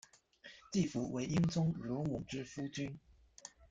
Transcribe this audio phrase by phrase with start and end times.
[0.71, 2.97] 季福为英宗乳母之夫君。